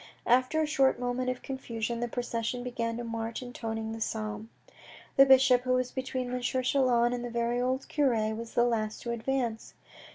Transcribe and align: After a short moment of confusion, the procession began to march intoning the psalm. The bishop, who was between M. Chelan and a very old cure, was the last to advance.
After 0.25 0.59
a 0.63 0.65
short 0.65 0.99
moment 0.99 1.29
of 1.29 1.43
confusion, 1.43 1.99
the 1.99 2.07
procession 2.07 2.63
began 2.63 2.97
to 2.97 3.03
march 3.03 3.43
intoning 3.43 3.91
the 3.91 4.01
psalm. 4.01 4.49
The 5.15 5.27
bishop, 5.27 5.61
who 5.61 5.73
was 5.73 5.91
between 5.91 6.33
M. 6.33 6.41
Chelan 6.41 7.13
and 7.13 7.23
a 7.23 7.29
very 7.29 7.61
old 7.61 7.87
cure, 7.87 8.33
was 8.33 8.55
the 8.55 8.63
last 8.65 9.03
to 9.03 9.11
advance. 9.11 9.75